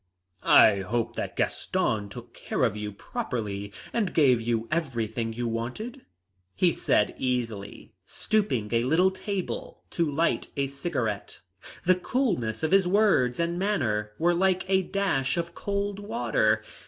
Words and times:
"I 0.41 0.79
hope 0.79 1.15
that 1.15 1.35
Gaston 1.37 2.09
took 2.09 2.33
care 2.33 2.63
of 2.63 2.75
you 2.75 2.91
properly 2.91 3.71
and 3.93 4.15
gave 4.15 4.41
you 4.41 4.67
everything 4.71 5.29
that 5.29 5.37
you 5.37 5.47
wanted?" 5.47 6.07
he 6.55 6.71
said 6.71 7.13
easily, 7.19 7.93
stooping 8.07 8.67
to 8.69 8.77
a 8.77 8.83
little 8.85 9.11
table 9.11 9.83
to 9.91 10.11
light 10.11 10.47
a 10.57 10.65
cigarette. 10.65 11.41
The 11.85 11.93
coolness 11.93 12.63
of 12.63 12.71
his 12.71 12.87
words 12.87 13.39
and 13.39 13.59
manner 13.59 14.13
were 14.17 14.33
like 14.33 14.67
a 14.67 14.81
dash 14.81 15.37
of 15.37 15.53
cold 15.53 15.99
water. 15.99 16.63